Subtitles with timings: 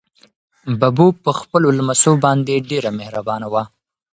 [0.79, 3.63] ببو په خپلو لمسو باندې ډېره مهربانه وه.